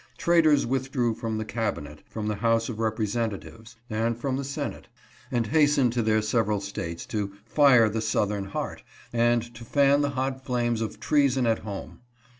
[0.17, 4.87] Traitors withdrew from the Cabinet, from the House of Rep resentatives, and from the Senate,
[5.29, 8.81] and hastened to their several States to 'fire the Southern heart,'
[9.13, 11.99] and to fan the hot flames of treason at home.